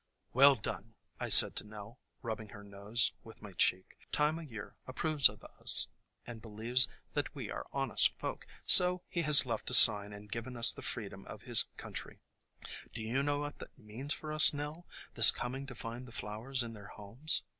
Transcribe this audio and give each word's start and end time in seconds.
"Well 0.33 0.55
done," 0.55 0.95
I 1.19 1.27
said 1.29 1.55
to 1.57 1.63
Nell, 1.63 1.99
rubbing 2.23 2.49
her 2.49 2.63
nose 2.63 3.11
with 3.23 3.43
my 3.43 3.53
cheek. 3.53 3.99
"Time 4.11 4.39
o' 4.39 4.41
Year 4.41 4.75
approves 4.87 5.29
of 5.29 5.43
us 5.43 5.89
and 6.25 6.41
believes 6.41 6.87
that 7.13 7.35
we 7.35 7.51
are 7.51 7.67
honest 7.71 8.17
folk, 8.17 8.47
so 8.65 9.03
he 9.07 9.21
has 9.21 9.41
20 9.41 9.43
THE 9.43 9.45
COMING 9.45 9.53
OF 9.53 9.53
SPRING 9.53 9.53
left 9.53 9.69
a 9.69 9.73
sign 9.75 10.13
and 10.13 10.31
given 10.31 10.57
us 10.57 10.71
the 10.71 10.81
freedom 10.81 11.27
of 11.27 11.43
his 11.43 11.65
coun 11.77 11.93
try. 11.93 12.17
Do 12.91 13.01
you 13.03 13.21
know 13.21 13.41
what 13.41 13.59
that 13.59 13.77
means 13.77 14.15
for 14.15 14.33
us, 14.33 14.55
Nell, 14.55 14.87
this 15.13 15.29
coming 15.29 15.67
to 15.67 15.75
find 15.75 16.07
the 16.07 16.11
flowers 16.11 16.63
in 16.63 16.73
their 16.73 16.87
homes? 16.87 17.43